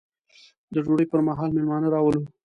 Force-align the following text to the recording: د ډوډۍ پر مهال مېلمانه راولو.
د 0.73 0.75
ډوډۍ 0.85 1.05
پر 1.11 1.19
مهال 1.27 1.49
مېلمانه 1.55 1.87
راولو. 1.93 2.21